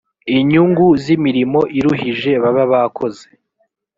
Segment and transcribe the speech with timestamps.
[0.39, 3.25] inyungu z’imirimo iruhije baba bakoze